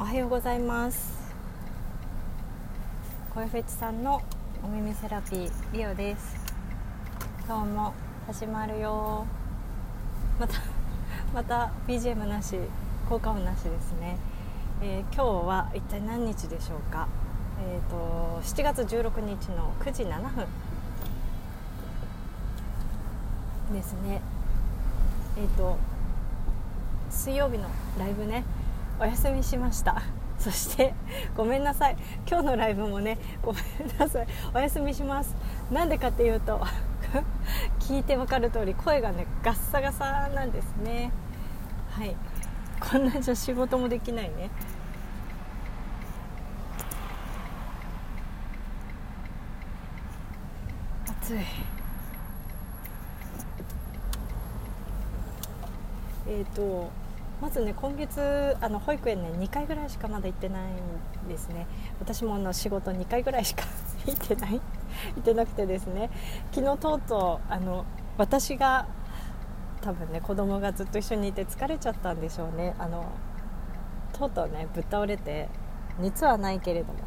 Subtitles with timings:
[0.00, 1.30] おはようございます。
[3.34, 4.22] 声フェチさんの
[4.64, 6.36] お耳セラピーリオです。
[7.46, 7.92] 今日も
[8.26, 9.26] 始まるよ。
[10.38, 10.54] また
[11.34, 12.58] また BGM なし
[13.10, 14.16] 効果音なしですね、
[14.80, 17.06] えー、今日は一体何日でしょうか？
[17.62, 20.46] えーと、7月16日の9時7分
[23.74, 24.22] ですね。
[25.36, 25.76] えっ、ー、と
[27.10, 28.44] 水曜日のライブね。
[29.00, 30.02] お休みしました。
[30.38, 30.94] そして
[31.34, 31.96] ごめんなさい。
[32.28, 33.64] 今日のライブもねごめん
[33.98, 34.26] なさい。
[34.54, 35.34] お休みします。
[35.70, 36.60] なんでかっていうと
[37.80, 41.10] 聞いてわかる通り声がねガッサガサなんですね。
[41.92, 42.14] はい。
[42.78, 44.50] こんなじゃ仕事もできないね。
[51.22, 51.38] 暑い。
[56.26, 56.90] えっ、ー、と
[57.40, 60.62] まずね今月あの保育園ね2回ぐらいしかまだ行ってない
[61.24, 61.66] んですね。
[61.98, 63.64] 私もあの仕事2回ぐらいしか
[64.06, 64.60] 行ってない行
[65.20, 66.10] ってなくてですね。
[66.52, 67.84] 昨日とうとうあの
[68.18, 68.86] 私が
[69.80, 72.74] 多分ね子供がずっと一緒にいて疲れちゃったんでしょうね。
[72.78, 73.06] あの
[74.12, 75.48] とうとうねぶっ倒れて
[75.98, 76.98] 熱はないけれども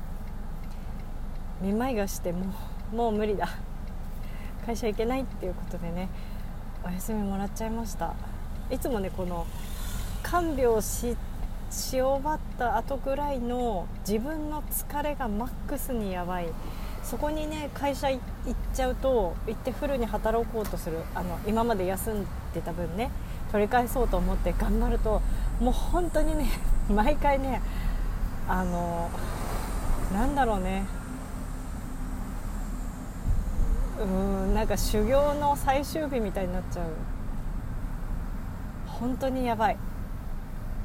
[1.61, 2.48] めまいがしても
[2.92, 3.48] うもう無理だ。
[4.66, 6.09] 会社行けないっていうことでね
[6.84, 8.16] お休みもらっちゃいました。
[8.72, 9.45] いつもねこの
[10.34, 11.16] 看病し
[11.70, 16.48] し終わった後ぐらいの自分の疲れがマックスにやばい。
[17.03, 18.20] そこにね会社行っ
[18.73, 20.98] ちゃうと行ってフルに働こうとする。
[21.14, 23.11] あの今まで休んでた分ね。
[23.52, 25.22] 取り返そうと思って頑張ると
[25.59, 26.50] もう本当にね
[26.89, 27.61] 毎回ね
[28.48, 29.11] あの
[30.11, 30.84] なんだろうね。
[34.02, 34.04] う
[34.50, 36.86] んなんか修行の最終日みたいになっちゃう。
[38.88, 39.78] 本当にやばい。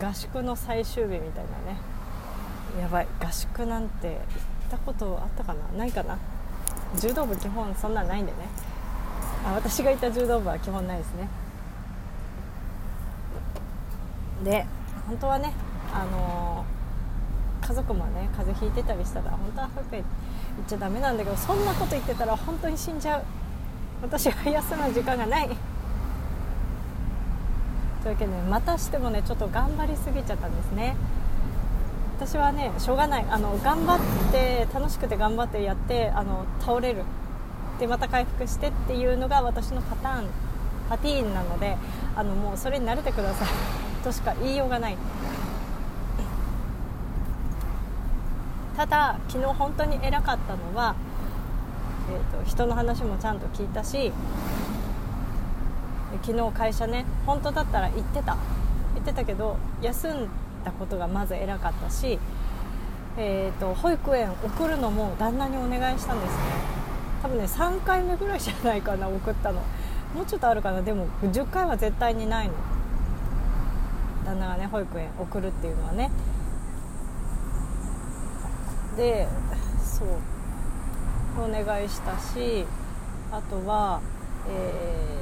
[0.01, 1.79] 合宿の最終日みたいなね。
[2.81, 3.07] やばい。
[3.21, 4.19] 合宿なんて行っ
[4.71, 5.79] たことあったかな？
[5.79, 6.19] ないかな？
[7.01, 8.39] 柔道部基本そんなないんでね。
[9.45, 11.29] あ私がいた柔道部は基本ないですね。
[14.45, 14.67] で
[15.09, 15.53] 本当はね
[15.93, 20.09] あのー、家族もね風邪ひいてたりしたら本当は保育園行
[20.63, 23.23] っちゃダメなんだけどそんなこと言ってたら本当に死んじゃう。
[24.03, 25.49] 私は休む時間がない。
[28.03, 30.97] というわけでまたしてもねちょっと頑張りすぎちゃったんですね。
[32.17, 33.27] 私はねしょうがない。
[33.31, 33.99] あの頑張っ
[34.33, 37.03] て楽しくて頑張ってやってあの倒れる。
[37.79, 40.27] でまた回復してっていうのが私のパターン
[40.89, 41.77] パティーンなので
[42.17, 43.49] あのもうそれに慣れてください。
[44.03, 44.97] としか言いようがない。
[48.77, 50.95] ただ昨日本当に偉かったのは、
[52.11, 54.13] えーと人の話もちゃんと聞いたし
[56.29, 58.35] 昨日会社ね本当だったら行ってた。
[58.35, 58.39] 行
[59.01, 60.29] ってたけど休ん
[60.63, 62.19] だことがまず偉かったし、
[63.17, 66.43] えーと、保育園送るのも旦那にお願いしたんですね。
[67.23, 69.63] 多分ね3回目ぐらいじゃないかな送ったの。
[70.15, 70.83] もうちょっとあるかな。
[70.83, 72.55] でも10回は絶対にないの。
[74.27, 76.11] 旦那がね保育園送るっていうのはね。
[78.99, 79.27] で
[79.83, 80.09] そう。
[81.41, 82.67] お願いしたし
[83.31, 84.03] あとは
[84.51, 85.18] えー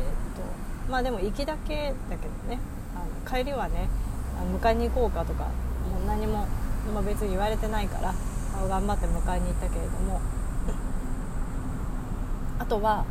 [0.91, 2.59] まあでも行きだけだけどね。
[2.95, 3.89] あの帰りはね
[4.61, 5.51] 迎えに行こうかとかも
[6.05, 6.47] う何も、
[6.95, 8.15] まあ、別に言われてないから
[8.69, 10.21] 頑張って迎えに行ったけれども。
[12.59, 13.05] あとは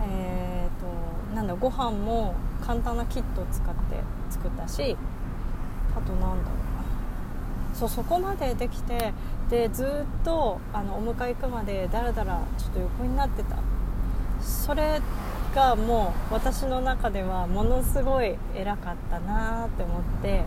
[0.00, 2.34] えーと、なんだご飯も
[2.64, 4.96] 簡単なキットを使って作ったし
[5.94, 7.74] あとなんだろうな。
[7.74, 9.12] そうそこまでできて
[9.50, 13.56] でずっとあのお迎え行くまでだらだらちょっと横になってた。
[14.40, 15.02] それ
[15.54, 20.44] がもう私の中ではものすごい偉かったなって思って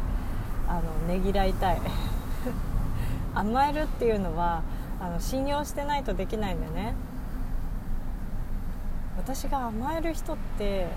[0.67, 1.81] あのねぎらいたい。
[3.33, 4.61] 甘えるっていうのは
[4.99, 6.93] あの信用してないとできないんだよね。
[9.17, 10.87] 私が甘える人って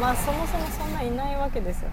[0.00, 1.90] まあそもそもそんないないわけですよ。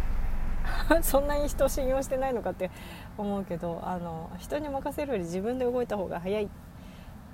[1.02, 2.70] そんなに人を信用してないのかって
[3.18, 6.50] 思うけどあの人に任せるより自分で動いた方が早いっ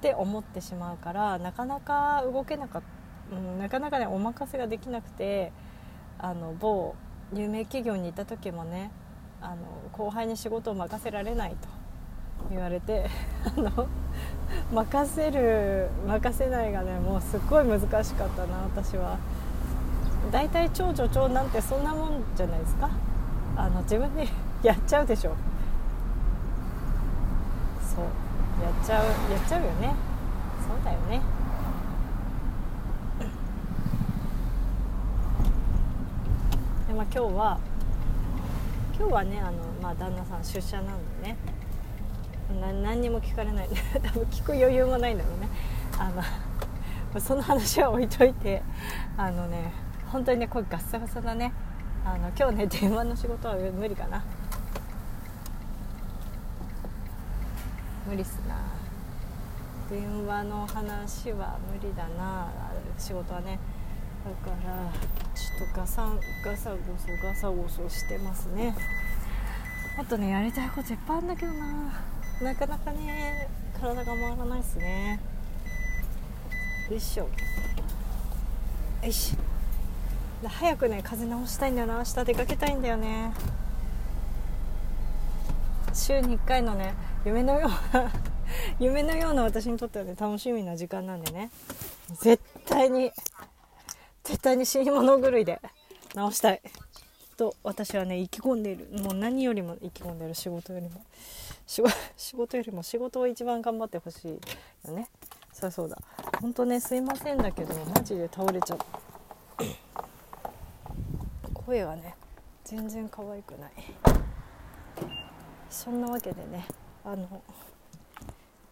[0.02, 2.95] て思ってしまうからなかなか動けなかった。
[3.32, 5.52] うん、なかなかねお任せができなくて
[6.20, 6.96] あの某
[7.34, 8.92] 有名企業にいた時もね
[9.42, 9.56] あの
[9.92, 11.68] 後輩に仕事を任せられないと
[12.50, 13.10] 言われて
[13.58, 13.88] あの
[14.72, 19.18] 任せる任せないがねもうすっごい難しかったな私は。
[20.32, 22.90] 大体長女長男ってそんなもんじゃないですか。
[23.56, 24.28] あの自分で
[24.64, 25.36] やっちゃうでしょ。
[27.82, 28.06] そう。
[28.64, 29.94] やっちゃうやっちゃうよね。
[30.68, 31.22] そうだよね。
[36.96, 37.60] まあ、今日は
[38.98, 41.38] 今日はねあの、まあ、旦那さん出社なんでね。
[42.62, 43.70] な何にも聞かれない。
[44.02, 45.50] 多分聞く余裕もないんだろうね。
[46.00, 46.10] あ
[47.14, 48.64] のその話は置いといて
[49.18, 49.74] あのね
[50.08, 51.52] 本当にね声ガッサガサだね。
[52.06, 54.24] あの今日ね電話の仕事は無理かな。
[58.08, 58.56] 無理っすな。
[59.90, 62.48] 電話の話は無理だな。
[62.98, 63.60] 仕事はね。
[64.24, 66.10] だからちょっとガサ
[66.44, 68.74] ガサゴソガサゴソしてますね。
[69.98, 72.04] もっとねやりたいこといっぱいあるんだけどな。
[72.42, 73.48] なかなかね
[73.80, 75.20] 体が回らないっすね。
[76.90, 77.24] よいしょ。
[77.24, 77.30] よ
[79.04, 80.48] いしょ。
[80.48, 81.98] 早くね風邪治したいんだよな。
[81.98, 83.34] 明日出かけたいんだよね。
[85.94, 86.94] 週に1回のね
[87.26, 88.12] 夢のような
[88.80, 91.50] 夢のような私にとってはね楽しみな時間なんでね。
[92.20, 93.12] 絶対に
[94.26, 95.62] 絶対に死に物狂いで
[96.14, 96.62] 直したい。
[97.38, 98.88] と私はね意気込んでいる。
[99.02, 101.06] もう何よりも意気込んでいる仕事よりも。
[101.68, 101.82] 仕
[102.34, 104.40] 事 よりも仕事を一番頑張ってほしい
[104.88, 105.08] よね。
[105.54, 105.98] そうそうだ。
[106.42, 108.86] 本当ねすいませんだけどマジで倒れちゃった
[111.54, 112.16] 声がね
[112.64, 113.72] 全然可愛くない。
[115.70, 116.66] そんなわけでね
[117.04, 117.42] あの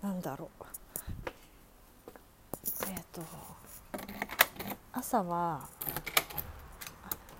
[0.01, 0.65] なんだろう。
[2.89, 3.21] えっ、と
[5.03, 5.59] 朝は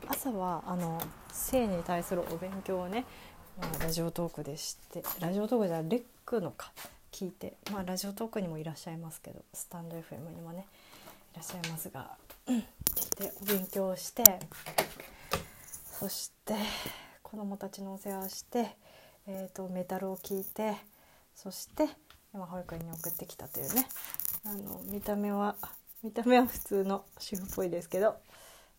[0.09, 1.01] 朝はあの
[1.31, 3.05] 性に対するお勉強をね、
[3.57, 6.73] まあ、ラジオトークでしてラジオトークじゃレックのか
[7.13, 10.67] 聞いて、まあ、ラジオトークにもいらっしゃいますけどスタンド FM にもね
[11.31, 12.11] いらっしゃいますが
[12.45, 12.63] 聞い
[13.15, 14.23] てお勉強して
[16.01, 16.55] そして
[17.21, 18.75] 子どもたちのお世話をして、
[19.25, 20.75] えーと、メタルを聞いて
[21.33, 21.87] そして
[22.33, 23.87] 今保育園に送ってきたというね
[24.45, 25.55] あの見た目は
[26.03, 28.17] 見た目は普通の主婦っぽいですけど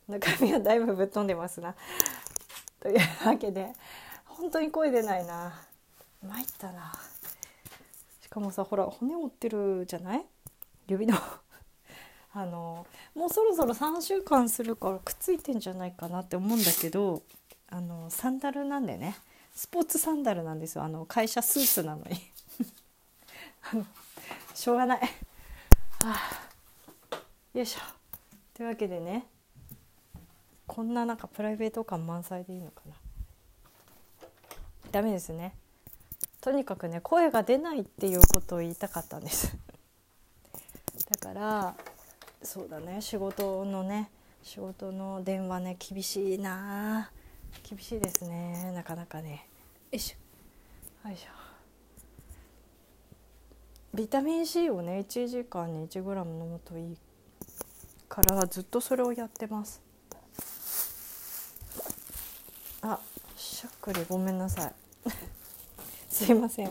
[0.09, 1.75] 中身はだいぶぶっ飛んでますな。
[2.81, 3.73] というわけで
[4.27, 5.63] 本当に声出ないな。
[6.23, 6.93] 参ったな。
[8.21, 10.27] しかもさほら骨折ってるじゃない？
[10.87, 11.17] 指の。
[12.35, 17.23] あのもうそろそろ3週間するからくっついてんじゃないかなって思うんだけど
[17.71, 19.17] あのサンダルなんでね。
[19.55, 20.85] スポーツサンダルなんですよ。
[20.85, 22.21] あの会社スーツなのに。
[23.73, 23.87] あの
[24.55, 25.01] しょうがない。
[26.05, 26.51] あ。
[27.55, 27.81] よいしょ。
[28.53, 29.27] というわけでね
[30.67, 32.95] こんななんかプライベート感満載でいいのかな。
[34.91, 35.55] ダメですね。
[36.41, 39.57] とにかくね声が出ないっていうことを言いたかったんです。
[41.23, 41.77] だから
[42.43, 43.01] そうだね。
[43.01, 44.11] 仕事のね
[44.43, 47.13] 仕事の電話ね厳しいな。
[47.63, 48.73] 厳しいですね。
[48.73, 49.47] なかなかね。
[49.93, 51.09] よいしょ。
[51.09, 51.29] よいしょ。
[53.95, 56.97] ビタミン C をね1時間に 1g 飲むといい
[58.15, 59.83] からずっとそれをやってます。
[62.81, 63.01] あ
[63.37, 64.73] しゃっくりごめんなさい。
[66.09, 66.71] すいません。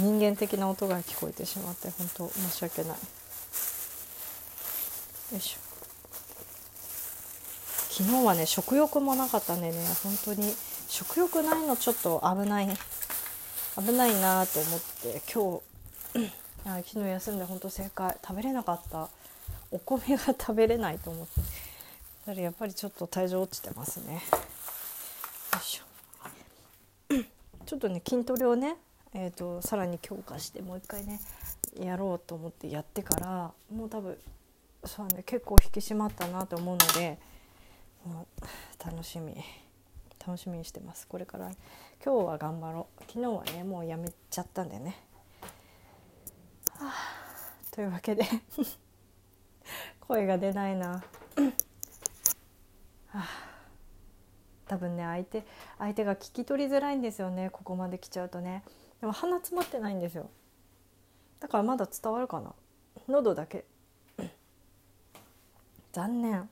[0.00, 2.98] 人間的な音が聞こえてしまって本当申し訳ない。
[5.32, 5.60] よいしょ。
[7.90, 9.82] 昨日はね食欲もなかったんでね。
[10.02, 10.54] 本当に
[10.88, 12.78] 食欲ないのちょっと危ない。
[13.76, 15.22] 危ないなと思って。
[15.32, 15.58] 今
[16.14, 16.30] 日
[16.66, 18.18] あ昨日休んで本当正解。
[18.22, 19.08] 食べれなかった。
[19.74, 22.32] お米が食べれないと思って。
[22.32, 24.14] だやっぱりちょっと体重落ちてますね。
[24.14, 24.20] よ
[25.60, 27.14] いしょ。
[27.66, 28.76] ちょっとね筋トレをね
[29.16, 31.20] えーと、さらに強化してもう一回ね
[31.78, 34.18] やろうと思ってやってからもう多分
[34.84, 37.18] そうね結構引き締まったなと思うので
[38.04, 39.36] もう楽しみ
[40.26, 41.06] 楽しみにしてます。
[41.06, 41.50] これから
[42.04, 43.02] 今日は頑張ろう。
[43.02, 44.96] 昨日はねもうやめちゃったんでね、
[46.78, 46.92] はあ、
[47.70, 48.24] というわけで。
[50.00, 51.02] 声が出ないな、
[54.66, 55.44] 多分ね相手
[55.78, 57.50] 相手が聞き取りづらいんですよね。
[57.50, 58.62] ここまで来ちゃうとね。
[59.00, 60.30] でも鼻詰まってないんですよ。
[61.40, 62.52] だからまだ伝わるかな。
[63.08, 63.64] 喉だけ。
[65.92, 66.48] 残念。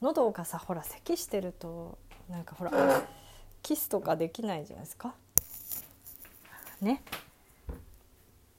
[0.00, 1.98] 喉がさほら咳してると
[2.28, 3.02] なんかほら
[3.62, 5.14] キスとかできないじゃないですか。
[6.80, 7.02] ね。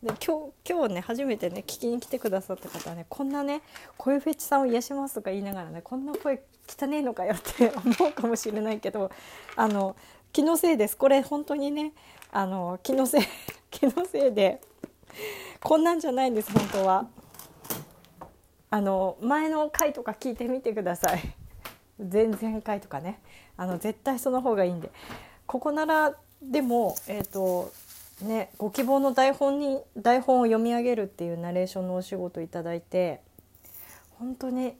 [0.06, 3.62] で今日今日ね初めてね聞きに来てくださった方はねこんなね
[3.98, 9.10] 声フェチさんを癒しますとか言いながらねこんな声汚ねえのかよって思うかもしれないけど
[9.56, 9.96] あの
[10.32, 10.98] 気のせいです。
[10.98, 11.94] これ本当にね
[12.32, 13.22] あの気のせい
[13.72, 14.62] 気のせいで
[15.64, 17.08] こんなんじゃないんです本当は。
[18.70, 21.22] あの前の回とか聞いてみてください。
[21.98, 23.22] 前々回とかね。
[23.58, 24.92] あの絶対その方がいいんで。
[25.48, 27.72] ここならでもえっ、ー、と
[28.22, 33.20] ね、ご希望の台本に台本を読み上げるっていうナレーションのお仕事いただいて
[34.12, 34.74] 本当に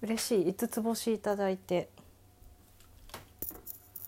[0.00, 1.90] 嬉しい5つ星いただいて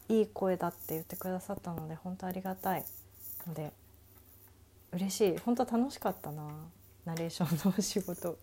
[0.09, 2.85] いい声だって言ってくださったので本当ありがたい
[3.47, 3.73] ので
[4.93, 6.43] 嬉しい本当楽しかったな
[7.05, 8.39] ナレーションのお仕事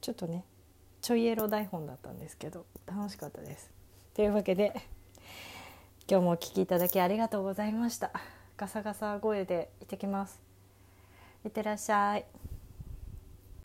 [0.00, 0.44] ちょっとね
[1.00, 3.70] ちょいエロ台本だったんですけど楽しかったです。
[4.14, 4.72] というわけで
[6.08, 8.10] 今日もお聴きいただきありがとうございました。
[8.56, 10.40] ガサガサ声で行ってきます。
[11.44, 12.24] いってらっしゃい。